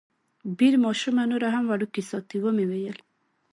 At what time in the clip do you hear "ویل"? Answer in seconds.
2.69-2.97